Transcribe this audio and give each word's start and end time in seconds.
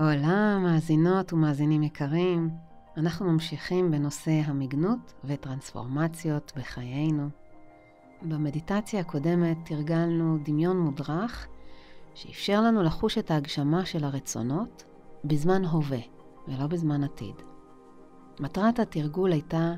עולם, 0.00 0.62
מאזינות 0.62 1.32
ומאזינים 1.32 1.82
יקרים, 1.82 2.50
אנחנו 2.96 3.32
ממשיכים 3.32 3.90
בנושא 3.90 4.30
המגנות 4.44 5.14
וטרנספורמציות 5.24 6.52
בחיינו. 6.56 7.28
במדיטציה 8.22 9.00
הקודמת 9.00 9.56
תרגלנו 9.64 10.38
דמיון 10.44 10.78
מודרך 10.80 11.46
שאפשר 12.14 12.60
לנו 12.60 12.82
לחוש 12.82 13.18
את 13.18 13.30
ההגשמה 13.30 13.84
של 13.84 14.04
הרצונות 14.04 14.84
בזמן 15.24 15.64
הווה 15.64 16.00
ולא 16.48 16.66
בזמן 16.66 17.04
עתיד. 17.04 17.34
מטרת 18.40 18.78
התרגול 18.78 19.32
הייתה 19.32 19.72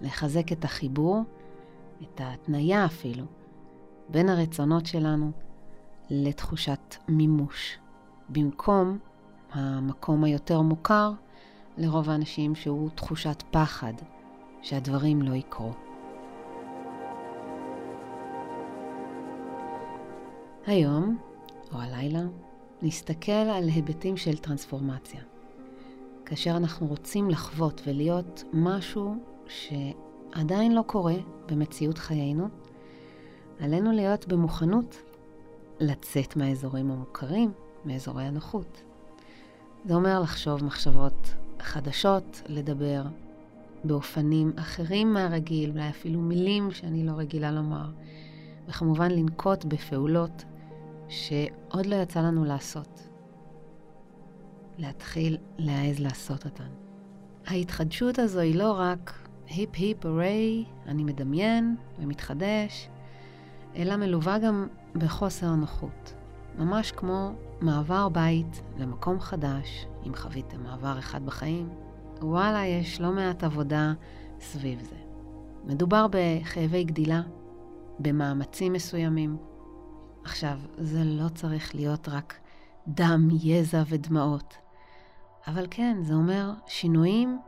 לחזק 0.00 0.52
את 0.52 0.64
החיבור, 0.64 1.22
את 2.02 2.20
ההתניה 2.20 2.84
אפילו, 2.84 3.24
בין 4.08 4.28
הרצונות 4.28 4.86
שלנו 4.86 5.32
לתחושת 6.10 6.96
מימוש, 7.08 7.78
במקום 8.28 8.98
המקום 9.56 10.24
היותר 10.24 10.60
מוכר 10.60 11.12
לרוב 11.78 12.10
האנשים 12.10 12.54
שהוא 12.54 12.90
תחושת 12.94 13.42
פחד 13.50 13.92
שהדברים 14.62 15.22
לא 15.22 15.34
יקרו. 15.34 15.72
היום, 20.66 21.18
או 21.72 21.78
הלילה, 21.78 22.22
נסתכל 22.82 23.32
על 23.32 23.68
היבטים 23.68 24.16
של 24.16 24.36
טרנספורמציה. 24.36 25.20
כאשר 26.24 26.56
אנחנו 26.56 26.86
רוצים 26.86 27.30
לחוות 27.30 27.82
ולהיות 27.86 28.44
משהו 28.52 29.14
שעדיין 29.48 30.72
לא 30.74 30.82
קורה 30.82 31.16
במציאות 31.46 31.98
חיינו, 31.98 32.48
עלינו 33.60 33.92
להיות 33.92 34.28
במוכנות 34.28 34.96
לצאת 35.80 36.36
מהאזורים 36.36 36.90
המוכרים, 36.90 37.52
מאזורי 37.84 38.24
הנוחות. 38.24 38.82
זה 39.86 39.94
אומר 39.94 40.20
לחשוב 40.20 40.64
מחשבות 40.64 41.34
חדשות, 41.60 42.42
לדבר 42.48 43.02
באופנים 43.84 44.52
אחרים 44.56 45.12
מהרגיל, 45.12 45.70
אולי 45.70 45.88
אפילו 45.88 46.20
מילים 46.20 46.70
שאני 46.70 47.06
לא 47.06 47.12
רגילה 47.12 47.50
לומר, 47.50 47.90
וכמובן 48.68 49.10
לנקוט 49.10 49.64
בפעולות 49.64 50.44
שעוד 51.08 51.86
לא 51.86 51.96
יצא 51.96 52.20
לנו 52.20 52.44
לעשות. 52.44 53.08
להתחיל 54.78 55.36
להעז 55.58 55.98
לעשות 55.98 56.44
אותן. 56.44 56.68
ההתחדשות 57.46 58.18
הזו 58.18 58.40
היא 58.40 58.54
לא 58.54 58.72
רק 58.78 59.28
היפ 59.48 59.70
היפ 59.74 60.06
הורי, 60.06 60.64
אני 60.86 61.04
מדמיין 61.04 61.76
ומתחדש, 61.98 62.88
אלא 63.76 63.96
מלווה 63.96 64.38
גם 64.38 64.66
בחוסר 64.94 65.54
נוחות. 65.54 66.14
ממש 66.58 66.92
כמו 66.92 67.32
מעבר 67.60 68.08
בית 68.08 68.62
למקום 68.78 69.20
חדש, 69.20 69.86
אם 70.06 70.14
חוויתם 70.14 70.62
מעבר 70.62 70.98
אחד 70.98 71.26
בחיים, 71.26 71.68
וואלה, 72.22 72.66
יש 72.66 73.00
לא 73.00 73.12
מעט 73.12 73.44
עבודה 73.44 73.92
סביב 74.40 74.82
זה. 74.82 74.96
מדובר 75.64 76.06
בכאבי 76.10 76.84
גדילה, 76.84 77.22
במאמצים 77.98 78.72
מסוימים. 78.72 79.36
עכשיו, 80.24 80.58
זה 80.78 81.04
לא 81.04 81.28
צריך 81.28 81.74
להיות 81.74 82.08
רק 82.08 82.34
דם, 82.88 83.28
יזע 83.42 83.82
ודמעות, 83.88 84.56
אבל 85.46 85.66
כן, 85.70 85.96
זה 86.02 86.14
אומר 86.14 86.52
שינויים, 86.66 87.38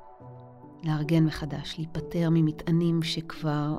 לארגן 0.85 1.25
מחדש, 1.25 1.79
להיפטר 1.79 2.29
ממטענים 2.31 3.03
שכבר 3.03 3.77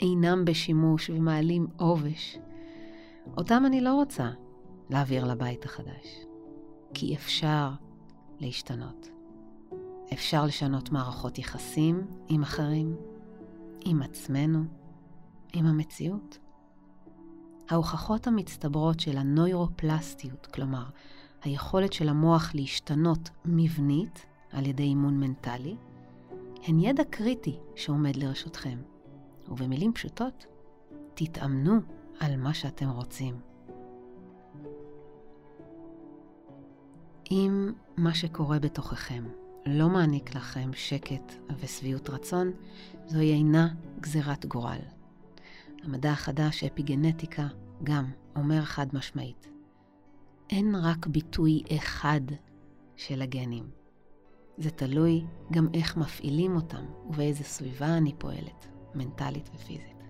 אינם 0.00 0.44
בשימוש 0.44 1.10
ומעלים 1.10 1.66
עובש. 1.76 2.38
אותם 3.36 3.62
אני 3.66 3.80
לא 3.80 3.94
רוצה 3.94 4.28
להעביר 4.90 5.24
לבית 5.24 5.64
החדש, 5.64 6.24
כי 6.94 7.16
אפשר 7.16 7.70
להשתנות. 8.40 9.08
אפשר 10.12 10.44
לשנות 10.44 10.90
מערכות 10.90 11.38
יחסים 11.38 12.06
עם 12.28 12.42
אחרים, 12.42 12.96
עם 13.84 14.02
עצמנו, 14.02 14.64
עם 15.52 15.66
המציאות. 15.66 16.38
ההוכחות 17.68 18.26
המצטברות 18.26 19.00
של 19.00 19.18
הנוירופלסטיות, 19.18 20.46
כלומר, 20.46 20.84
היכולת 21.42 21.92
של 21.92 22.08
המוח 22.08 22.50
להשתנות 22.54 23.30
מבנית 23.44 24.26
על 24.52 24.66
ידי 24.66 24.82
אימון 24.82 25.20
מנטלי, 25.20 25.76
הן 26.64 26.80
ידע 26.80 27.04
קריטי 27.10 27.58
שעומד 27.76 28.16
לרשותכם. 28.16 28.78
ובמילים 29.48 29.92
פשוטות, 29.92 30.46
תתאמנו 31.14 31.80
על 32.20 32.36
מה 32.36 32.54
שאתם 32.54 32.90
רוצים. 32.90 33.40
אם 37.30 37.72
מה 37.96 38.14
שקורה 38.14 38.58
בתוככם 38.58 39.24
לא 39.66 39.88
מעניק 39.88 40.34
לכם 40.34 40.70
שקט 40.72 41.32
ושביעות 41.60 42.10
רצון, 42.10 42.52
זוהי 43.06 43.32
אינה 43.32 43.68
גזירת 44.00 44.46
גורל. 44.46 44.78
המדע 45.84 46.10
החדש, 46.10 46.64
אפיגנטיקה, 46.64 47.46
גם 47.82 48.04
אומר 48.36 48.64
חד 48.64 48.86
משמעית. 48.92 49.48
אין 50.50 50.74
רק 50.74 51.06
ביטוי 51.06 51.62
אחד 51.76 52.20
של 52.96 53.22
הגנים. 53.22 53.64
זה 54.58 54.70
תלוי 54.70 55.24
גם 55.52 55.68
איך 55.74 55.96
מפעילים 55.96 56.56
אותם 56.56 56.84
ובאיזה 57.08 57.44
סביבה 57.44 57.96
אני 57.96 58.12
פועלת, 58.18 58.68
מנטלית 58.94 59.50
ופיזית. 59.54 60.04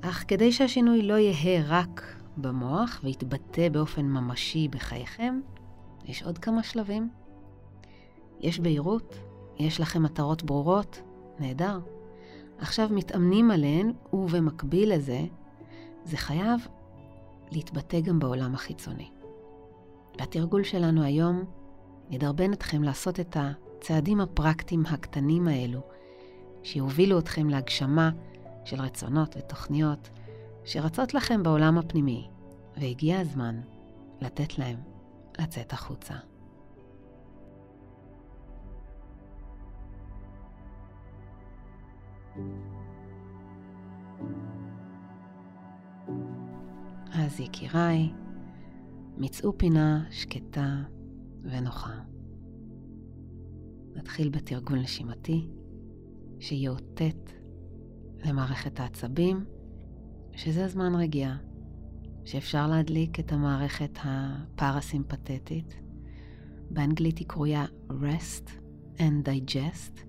אך 0.00 0.24
כדי 0.28 0.52
שהשינוי 0.52 1.02
לא 1.02 1.14
יהא 1.14 1.64
רק 1.66 2.16
במוח 2.36 3.00
ויתבטא 3.04 3.68
באופן 3.68 4.06
ממשי 4.06 4.68
בחייכם, 4.68 5.40
יש 6.08 6.22
עוד 6.22 6.38
כמה 6.38 6.62
שלבים. 6.62 7.10
יש 8.40 8.60
בהירות, 8.60 9.14
יש 9.58 9.80
לכם 9.80 10.02
מטרות 10.02 10.42
ברורות, 10.42 11.02
נהדר. 11.40 11.78
עכשיו 12.58 12.88
מתאמנים 12.90 13.50
עליהן, 13.50 13.92
ובמקביל 14.12 14.94
לזה, 14.94 15.20
זה 16.04 16.16
חייב 16.16 16.66
להתבטא 17.50 18.00
גם 18.00 18.18
בעולם 18.18 18.54
החיצוני. 18.54 19.10
והתרגול 20.18 20.64
שלנו 20.64 21.02
היום 21.02 21.44
ידרבן 22.10 22.52
אתכם 22.52 22.82
לעשות 22.82 23.20
את 23.20 23.36
הצעדים 23.40 24.20
הפרקטיים 24.20 24.86
הקטנים 24.86 25.48
האלו, 25.48 25.80
שיובילו 26.62 27.18
אתכם 27.18 27.48
להגשמה 27.48 28.10
של 28.64 28.80
רצונות 28.80 29.36
ותוכניות 29.38 30.08
שרצות 30.64 31.14
לכם 31.14 31.42
בעולם 31.42 31.78
הפנימי, 31.78 32.28
והגיע 32.76 33.20
הזמן 33.20 33.60
לתת 34.20 34.58
להם 34.58 34.97
לצאת 35.38 35.72
החוצה. 35.72 36.14
אז 47.12 47.40
יקיריי, 47.40 48.12
מצאו 49.16 49.58
פינה 49.58 50.04
שקטה 50.10 50.82
ונוחה. 51.42 52.00
נתחיל 53.94 54.28
בתרגול 54.28 54.78
נשימתי 54.78 55.48
שיאותת 56.40 57.32
למערכת 58.24 58.80
העצבים, 58.80 59.44
שזה 60.32 60.68
זמן 60.68 60.94
רגיעה, 60.94 61.36
שאפשר 62.28 62.66
להדליק 62.66 63.20
את 63.20 63.32
המערכת 63.32 63.98
הפרסימפתטית. 64.04 65.74
באנגלית 66.70 67.18
היא 67.18 67.26
קרויה 67.26 67.64
rest 67.90 68.50
and 68.96 69.28
digest. 69.28 70.00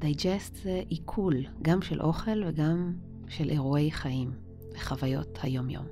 digest 0.00 0.54
זה 0.62 0.82
עיכול, 0.88 1.36
גם 1.62 1.82
של 1.82 2.02
אוכל 2.02 2.44
וגם 2.46 2.96
של 3.28 3.50
אירועי 3.50 3.90
חיים 3.90 4.30
וחוויות 4.74 5.38
היום-יום. 5.42 5.86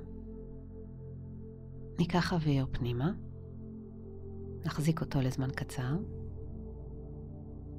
ניקח 1.99 2.33
אוויר 2.33 2.65
פנימה, 2.71 3.11
נחזיק 4.65 5.01
אותו 5.01 5.21
לזמן 5.21 5.49
קצר, 5.55 5.97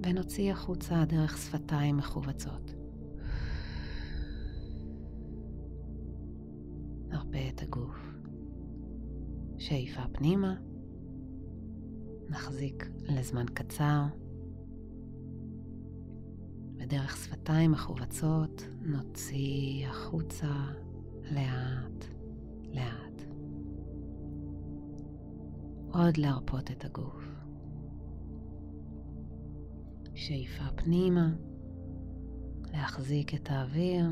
ונוציא 0.04 0.52
החוצה 0.52 1.04
דרך 1.04 1.38
שפתיים 1.38 1.96
מכווצות. 1.96 2.83
נרפה 7.14 7.48
את 7.54 7.62
הגוף. 7.62 8.14
שאיפה 9.58 10.02
פנימה, 10.12 10.54
נחזיק 12.28 12.90
לזמן 13.02 13.46
קצר, 13.54 14.02
ודרך 16.78 17.16
שפתיים 17.16 17.72
מכווצות 17.72 18.62
נוציא 18.80 19.86
החוצה 19.88 20.72
לאט 21.30 22.04
לאט. 22.72 23.22
עוד 25.92 26.16
להרפות 26.16 26.70
את 26.70 26.84
הגוף. 26.84 27.24
שאיפה 30.14 30.64
פנימה, 30.76 31.32
להחזיק 32.72 33.34
את 33.34 33.50
האוויר, 33.50 34.06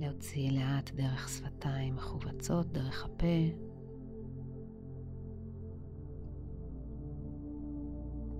להוציא 0.00 0.50
לאט 0.50 0.90
דרך 0.94 1.28
שפתיים 1.28 1.96
מכווצות, 1.96 2.72
דרך 2.72 3.04
הפה. 3.04 3.66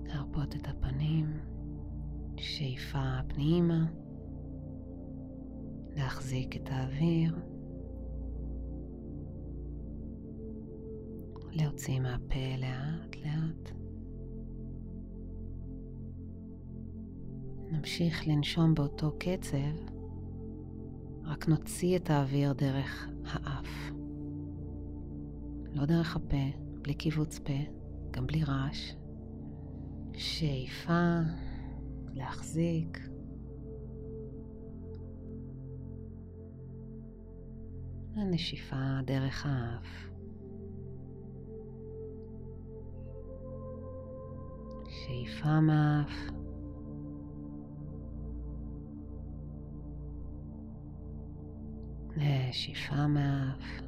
להרפות 0.03 0.55
את 0.55 0.67
הפנים, 0.67 1.25
שאיפה 2.37 3.19
פנימה, 3.27 3.85
להחזיק 5.95 6.55
את 6.55 6.69
האוויר, 6.71 7.35
להוציא 11.51 11.99
מהפה 11.99 12.55
לאט 12.57 13.15
לאט. 13.15 13.71
נמשיך 17.71 18.27
לנשום 18.27 18.73
באותו 18.73 19.11
קצב, 19.19 19.96
רק 21.27 21.47
נוציא 21.47 21.97
את 21.97 22.09
האוויר 22.09 22.53
דרך 22.53 23.07
האף. 23.25 23.91
לא 25.73 25.85
דרך 25.85 26.15
הפה, 26.15 26.43
בלי 26.81 26.93
קיבוץ 26.93 27.39
פה, 27.39 27.53
גם 28.11 28.27
בלי 28.27 28.43
רעש. 28.43 28.93
שאיפה, 30.13 31.19
להחזיק. 32.13 32.99
הנשיפה 38.15 38.99
דרך 39.05 39.45
האף. 39.45 40.09
שאיפה 44.89 45.59
מהאף. 45.59 46.46
נשיפה 52.17 53.07
מהאף. 53.07 53.81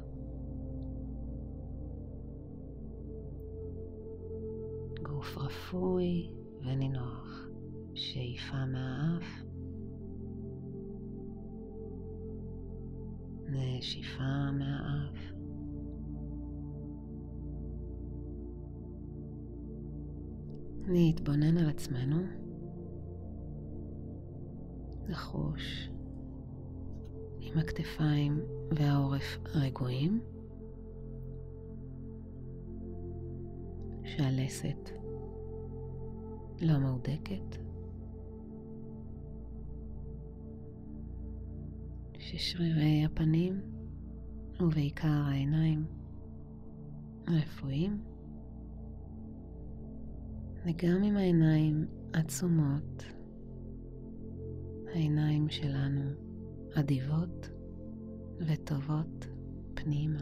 גוף 5.02 5.38
רפוי 5.38 6.30
ונינוח. 6.64 7.46
שאיפה 7.94 8.66
מהאף. 8.66 9.24
נשיפה 13.48 14.50
מהאף. 14.52 15.18
נתבונן 20.86 21.58
על 21.58 21.68
עצמנו, 21.68 22.16
לחוש 25.08 25.89
עם 27.52 27.58
הכתפיים 27.58 28.40
והעורף 28.70 29.38
רגועים, 29.54 30.20
שהלסת 34.04 34.90
לא 36.60 36.78
מהודקת, 36.78 37.56
ששרירי 42.18 43.04
הפנים 43.04 43.60
ובעיקר 44.60 45.22
העיניים 45.26 45.84
רפואיים, 47.28 48.00
וגם 50.66 51.02
עם 51.02 51.16
העיניים 51.16 51.86
עצומות, 52.12 53.04
העיניים 54.94 55.48
שלנו 55.48 56.29
אדיבות 56.74 57.48
וטובות 58.38 59.26
פנימה. 59.74 60.20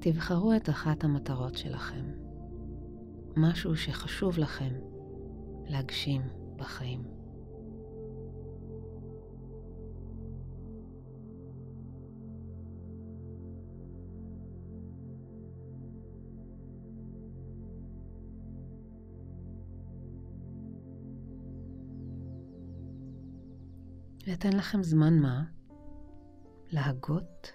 תבחרו 0.00 0.52
את 0.56 0.68
אחת 0.68 1.04
המטרות 1.04 1.56
שלכם, 1.56 2.04
משהו 3.36 3.76
שחשוב 3.76 4.38
לכם 4.38 4.72
להגשים 5.66 6.22
בחיים. 6.56 7.23
ואתן 24.26 24.52
לכם 24.52 24.82
זמן 24.82 25.18
מה 25.18 25.42
להגות 26.70 27.52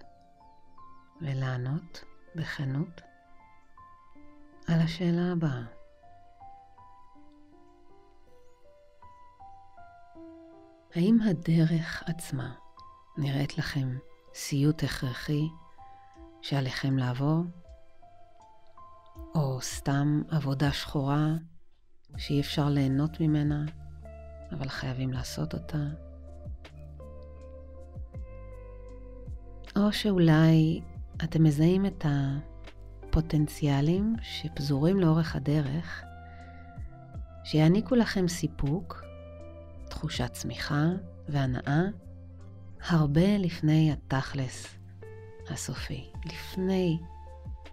ולענות 1.22 2.04
בכנות 2.36 3.02
על 4.68 4.80
השאלה 4.80 5.32
הבאה. 5.32 5.64
האם 10.96 11.18
הדרך 11.30 12.04
עצמה 12.06 12.56
נראית 13.18 13.58
לכם 13.58 13.98
סיוט 14.34 14.84
הכרחי 14.84 15.48
שעליכם 16.42 16.98
לעבור? 16.98 17.44
או 19.36 19.62
סתם 19.62 20.22
עבודה 20.30 20.72
שחורה 20.72 21.28
שאי 22.18 22.42
אפשר 22.42 22.70
ליהנות 22.70 23.20
ממנה, 23.20 23.66
אבל 24.52 24.70
חייבים 24.70 25.14
לעשות 25.14 25.54
אותה? 25.54 26.09
או 29.80 29.94
שאולי 29.94 30.82
אתם 31.24 31.44
מזהים 31.44 31.86
את 31.86 32.06
הפוטנציאלים 32.06 34.16
שפזורים 34.22 35.00
לאורך 35.00 35.36
הדרך, 35.36 36.04
שיעניקו 37.44 37.96
לכם 37.96 38.28
סיפוק, 38.28 39.04
תחושת 39.90 40.30
צמיחה 40.34 40.86
והנאה, 41.30 41.82
הרבה 42.88 43.38
לפני 43.38 43.92
התכלס 43.92 44.78
הסופי, 45.50 46.12
לפני 46.26 47.00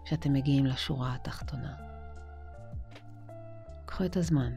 שאתם 0.05 0.33
מגיעים 0.33 0.67
לשורה 0.67 1.15
התחתונה. 1.15 1.75
קחו 3.87 4.05
את 4.05 4.17
הזמן. 4.17 4.53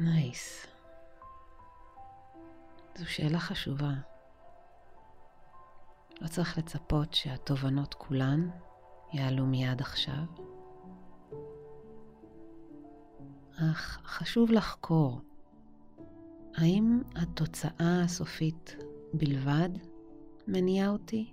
נייס. 0.00 0.66
זו 2.96 3.10
שאלה 3.10 3.38
חשובה. 3.38 3.92
לא 6.20 6.28
צריך 6.28 6.58
לצפות 6.58 7.14
שהתובנות 7.14 7.94
כולן 7.94 8.50
יעלו 9.12 9.46
מיד 9.46 9.80
עכשיו, 9.80 10.24
אך 13.56 14.00
חשוב 14.04 14.50
לחקור 14.50 15.20
האם 16.54 17.02
התוצאה 17.16 18.02
הסופית 18.04 18.76
בלבד 19.12 19.68
מניעה 20.48 20.88
אותי? 20.88 21.32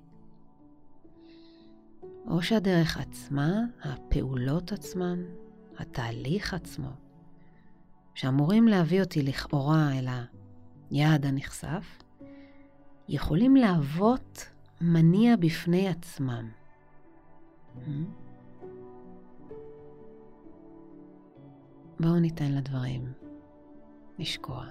או 2.27 2.41
שהדרך 2.41 2.97
עצמה, 2.97 3.51
הפעולות 3.83 4.71
עצמן, 4.71 5.23
התהליך 5.77 6.53
עצמו, 6.53 7.04
שאמורים 8.15 8.67
להביא 8.67 9.01
אותי 9.01 9.21
לכאורה 9.21 9.99
אל 9.99 10.07
היעד 10.91 11.25
הנכסף, 11.25 12.03
יכולים 13.09 13.55
להוות 13.55 14.49
מניע 14.81 15.35
בפני 15.35 15.87
עצמם. 15.87 16.49
בואו 21.99 22.19
ניתן 22.19 22.51
לדברים 22.51 23.13
לשקוע. 24.19 24.65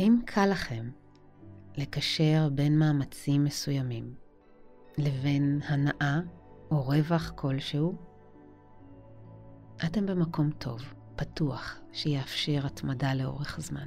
אם 0.00 0.18
קל 0.24 0.46
לכם 0.46 0.90
לקשר 1.76 2.48
בין 2.52 2.78
מאמצים 2.78 3.44
מסוימים 3.44 4.14
לבין 4.98 5.60
הנאה 5.68 6.20
או 6.70 6.82
רווח 6.82 7.32
כלשהו, 7.36 7.94
אתם 9.86 10.06
במקום 10.06 10.50
טוב, 10.50 10.82
פתוח, 11.16 11.80
שיאפשר 11.92 12.66
התמדה 12.66 13.14
לאורך 13.14 13.60
זמן. 13.60 13.86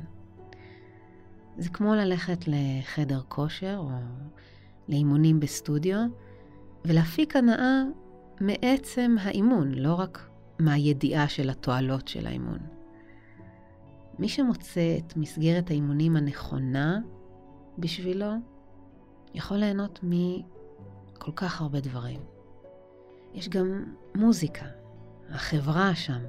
זה 1.57 1.69
כמו 1.69 1.95
ללכת 1.95 2.39
לחדר 2.47 3.21
כושר 3.27 3.77
או 3.77 3.89
לאימונים 4.87 5.39
בסטודיו 5.39 5.99
ולהפיק 6.85 7.35
הנאה 7.35 7.83
מעצם 8.41 9.15
האימון, 9.19 9.71
לא 9.71 9.93
רק 9.93 10.29
מהידיעה 10.59 11.27
של 11.27 11.49
התועלות 11.49 12.07
של 12.07 12.27
האימון. 12.27 12.59
מי 14.19 14.29
שמוצא 14.29 14.97
את 14.97 15.17
מסגרת 15.17 15.69
האימונים 15.69 16.15
הנכונה 16.15 16.99
בשבילו, 17.77 18.31
יכול 19.33 19.57
ליהנות 19.57 19.99
מכל 20.03 21.31
כך 21.35 21.61
הרבה 21.61 21.79
דברים. 21.79 22.21
יש 23.33 23.49
גם 23.49 23.95
מוזיקה, 24.15 24.65
החברה 25.29 25.95
שם. 25.95 26.23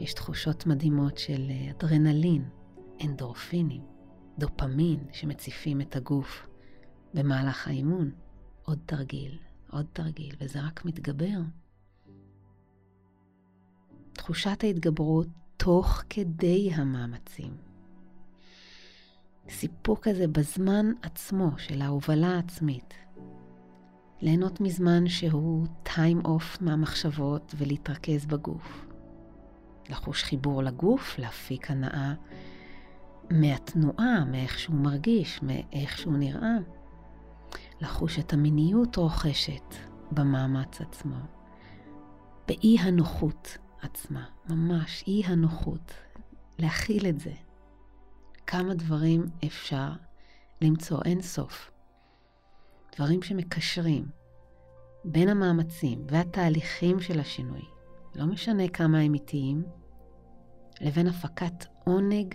יש 0.00 0.14
תחושות 0.14 0.66
מדהימות 0.66 1.18
של 1.18 1.50
אדרנלין, 1.70 2.48
אנדורפינים, 3.04 3.82
דופמין 4.38 5.04
שמציפים 5.12 5.80
את 5.80 5.96
הגוף 5.96 6.46
במהלך 7.14 7.68
האימון. 7.68 8.10
עוד 8.64 8.78
תרגיל, 8.86 9.38
עוד 9.70 9.86
תרגיל, 9.92 10.34
וזה 10.40 10.60
רק 10.60 10.84
מתגבר. 10.84 11.40
תחושת 14.12 14.64
ההתגברות 14.64 15.28
תוך 15.64 16.02
כדי 16.10 16.70
המאמצים. 16.74 17.56
סיפוק 19.48 20.08
הזה 20.08 20.26
בזמן 20.28 20.92
עצמו 21.02 21.50
של 21.56 21.82
ההובלה 21.82 22.34
העצמית. 22.34 22.94
ליהנות 24.20 24.60
מזמן 24.60 25.08
שהוא 25.08 25.66
טיים 25.82 26.20
אוף 26.24 26.58
מהמחשבות 26.60 27.54
ולהתרכז 27.58 28.26
בגוף. 28.26 28.86
לחוש 29.90 30.22
חיבור 30.22 30.62
לגוף, 30.62 31.18
להפיק 31.18 31.70
הנאה 31.70 32.14
מהתנועה, 33.30 34.24
מאיך 34.24 34.58
שהוא 34.58 34.76
מרגיש, 34.76 35.42
מאיך 35.42 35.98
שהוא 35.98 36.18
נראה. 36.18 36.56
לחוש 37.80 38.18
את 38.18 38.32
המיניות 38.32 38.96
רוכשת 38.96 39.74
במאמץ 40.12 40.80
עצמו. 40.80 41.16
באי 42.48 42.78
הנוחות 42.78 43.58
עצמה, 43.84 44.24
ממש 44.48 45.04
אי 45.06 45.22
הנוחות. 45.26 45.92
להכיל 46.58 47.06
את 47.06 47.20
זה. 47.20 47.32
כמה 48.46 48.74
דברים 48.74 49.26
אפשר 49.46 49.92
למצוא, 50.60 51.02
אין 51.04 51.22
סוף. 51.22 51.70
דברים 52.96 53.22
שמקשרים 53.22 54.06
בין 55.04 55.28
המאמצים 55.28 56.06
והתהליכים 56.08 57.00
של 57.00 57.20
השינוי, 57.20 57.62
לא 58.14 58.26
משנה 58.26 58.68
כמה 58.68 58.98
הם 58.98 59.14
איטיים, 59.14 59.64
לבין 60.80 61.06
הפקת 61.06 61.66
עונג 61.84 62.34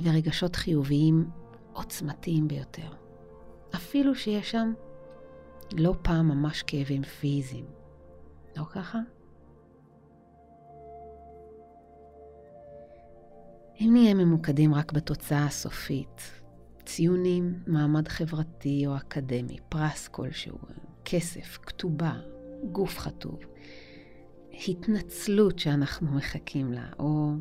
ורגשות 0.00 0.56
חיוביים 0.56 1.30
עוצמתיים 1.72 2.48
ביותר. 2.48 2.92
אפילו 3.74 4.14
שיש 4.14 4.50
שם 4.50 4.72
לא 5.72 5.94
פעם 6.02 6.28
ממש 6.28 6.62
כאבים 6.62 7.02
פיזיים. 7.02 7.66
לא 8.56 8.64
ככה? 8.64 8.98
אם 13.80 13.90
נהיה 13.92 14.14
ממוקדים 14.14 14.74
רק 14.74 14.92
בתוצאה 14.92 15.44
הסופית, 15.44 16.40
ציונים, 16.84 17.62
מעמד 17.66 18.08
חברתי 18.08 18.86
או 18.86 18.96
אקדמי, 18.96 19.56
פרס 19.68 20.08
כלשהו, 20.08 20.58
כסף, 21.04 21.58
כתובה, 21.62 22.12
גוף 22.72 22.98
חטוב, 22.98 23.40
התנצלות 24.68 25.58
שאנחנו 25.58 26.12
מחכים 26.12 26.72
לה, 26.72 26.86
או 26.98 27.32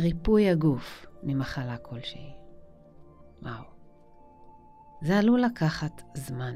ריפוי 0.00 0.50
הגוף 0.50 1.06
ממחלה 1.22 1.76
כלשהי. 1.76 2.32
וואו. 3.42 3.64
זה 5.02 5.18
עלול 5.18 5.40
לקחת 5.40 6.02
זמן. 6.14 6.54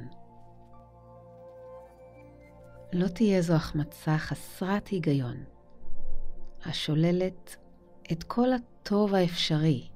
לא 2.93 3.09
תהיה 3.09 3.43
זו 3.43 3.55
החמצה 3.55 4.19
חסרת 4.19 4.89
היגיון, 4.89 5.37
השוללת 6.65 7.57
את 8.13 8.23
כל 8.23 8.49
הטוב 8.53 9.15
האפשרי 9.15 9.89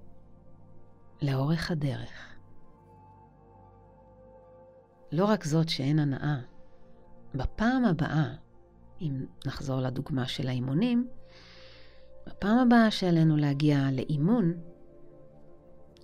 לאורך 1.23 1.71
הדרך. 1.71 2.35
לא 5.13 5.25
רק 5.25 5.45
זאת 5.45 5.69
שאין 5.69 5.99
הנאה, 5.99 6.37
בפעם 7.35 7.85
הבאה, 7.85 8.35
אם 9.01 9.27
נחזור 9.47 9.81
לדוגמה 9.81 10.29
של 10.29 10.49
האימונים, 10.49 11.09
בפעם 12.27 12.59
הבאה 12.59 12.91
שעלינו 12.91 13.37
להגיע 13.37 13.79
לאימון, 13.93 14.53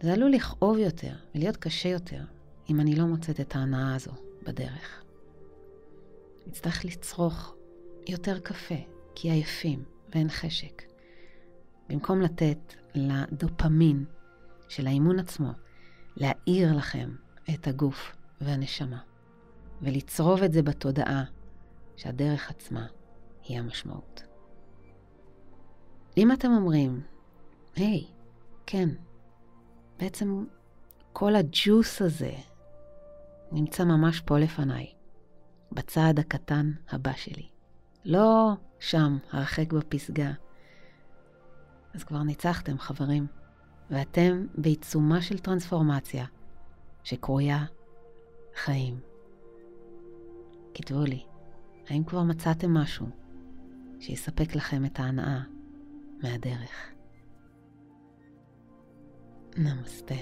זה 0.03 0.13
עלול 0.13 0.31
לכאוב 0.31 0.79
יותר 0.79 1.15
ולהיות 1.35 1.57
קשה 1.57 1.89
יותר 1.89 2.23
אם 2.71 2.81
אני 2.81 2.97
לא 2.97 3.05
מוצאת 3.05 3.41
את 3.41 3.57
ההנאה 3.57 3.95
הזו 3.95 4.13
בדרך. 4.43 5.05
נצטרך 6.47 6.85
לצרוך 6.85 7.55
יותר 8.09 8.39
קפה, 8.39 8.75
כי 9.15 9.31
עייפים 9.31 9.85
ואין 10.09 10.29
חשק. 10.29 10.90
במקום 11.91 12.21
לתת 12.21 12.75
לדופמין 12.95 14.05
של 14.69 14.87
האימון 14.87 15.19
עצמו 15.19 15.51
להאיר 16.17 16.77
לכם 16.77 17.15
את 17.55 17.67
הגוף 17.67 18.17
והנשמה, 18.41 18.99
ולצרוב 19.83 20.43
את 20.43 20.53
זה 20.53 20.63
בתודעה 20.63 21.25
שהדרך 21.97 22.51
עצמה 22.51 22.87
היא 23.45 23.59
המשמעות. 23.59 24.23
אם 26.17 26.33
אתם 26.33 26.51
אומרים, 26.53 27.03
היי, 27.77 28.01
hey, 28.01 28.13
כן, 28.67 28.89
בעצם 29.99 30.45
כל 31.13 31.37
הג'וס 31.37 32.03
הזה 32.03 32.33
נמצא 33.53 33.85
ממש 33.85 34.21
פה 34.21 34.39
לפניי, 34.39 34.93
בצעד 35.73 36.19
הקטן 36.19 36.73
הבא 36.91 37.13
שלי. 37.17 37.49
לא 38.05 38.53
שם, 38.79 39.19
הרחק 39.31 39.73
בפסגה. 39.73 40.33
אז 41.95 42.05
כבר 42.05 42.23
ניצחתם, 42.23 42.79
חברים. 42.79 43.27
ואתם 43.91 44.47
בעיצומה 44.55 45.23
של 45.23 45.39
טרנספורמציה 45.39 46.27
שקרויה 47.05 47.65
חיים. 48.57 49.01
כתבו 50.75 51.05
לי, 51.05 51.25
האם 51.89 52.05
כבר 52.05 52.23
מצאתם 52.23 52.75
משהו 52.75 53.07
שיספק 54.01 54.55
לכם 54.55 54.85
את 54.85 55.01
ההנאה 55.01 55.41
מהדרך? 56.23 56.93
נמסטה. 59.57 60.15